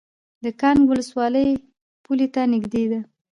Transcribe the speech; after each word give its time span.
د 0.43 0.45
کانګ 0.61 0.81
ولسوالۍ 0.87 1.49
پولې 2.03 2.27
ته 2.33 2.41
نږدې 2.53 2.85
ده 2.91 2.99